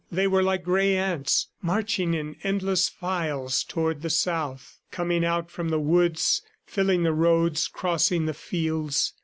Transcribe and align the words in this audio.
They 0.11 0.25
were 0.25 0.41
like 0.41 0.63
gray 0.63 0.97
ants, 0.97 1.49
marching 1.61 2.15
in 2.15 2.35
endless 2.43 2.89
files 2.89 3.63
towards 3.63 4.01
the 4.01 4.09
South, 4.09 4.79
coming 4.89 5.23
out 5.23 5.51
from 5.51 5.69
the 5.69 5.77
woods, 5.79 6.41
filling 6.65 7.03
the 7.03 7.13
roads, 7.13 7.67
crossing 7.67 8.25
the 8.25 8.33
fields. 8.33 9.13